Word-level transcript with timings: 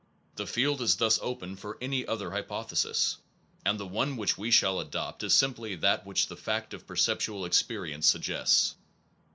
The 0.35 0.47
field 0.47 0.81
is 0.81 0.95
thus 0.95 1.19
open 1.21 1.55
for 1.55 1.77
any 1.79 2.07
other 2.07 2.31
hypothesis; 2.31 3.17
and 3.63 3.79
the 3.79 3.85
one 3.85 4.17
which 4.17 4.35
we 4.35 4.49
shall 4.49 4.79
adopt 4.79 5.21
is 5.21 5.31
simply 5.35 5.75
that 5.75 6.07
which 6.07 6.25
the 6.25 6.35
face 6.35 6.73
of 6.73 6.87
per 6.87 6.95
ceptual 6.95 7.45
experience 7.45 8.07
suggests. 8.07 8.73